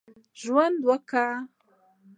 [0.41, 1.29] ژوند وکړي.